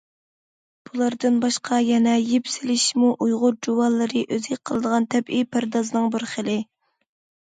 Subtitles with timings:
[0.87, 6.57] بۇلاردىن باشقا يەنە يىپ سېلىشمۇ ئۇيغۇر جۇۋانلىرى ئۆزى قىلىدىغان تەبىئىي پەردازنىڭ بىر خىلى.